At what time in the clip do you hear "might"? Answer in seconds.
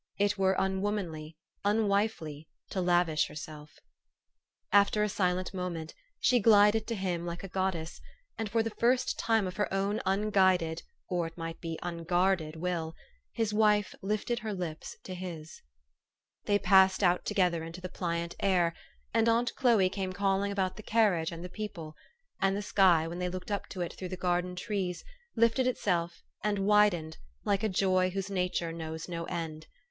11.37-11.61